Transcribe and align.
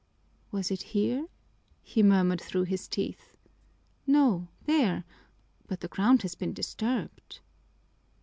"Was 0.49 0.71
it 0.71 0.81
here?" 0.97 1.27
he 1.83 2.01
murmured 2.01 2.41
through 2.41 2.63
his 2.63 2.87
teeth. 2.87 3.37
"No, 4.07 4.47
there! 4.65 5.03
But 5.67 5.81
the 5.81 5.87
ground 5.87 6.23
has 6.23 6.33
been 6.33 6.53
disturbed." 6.53 7.39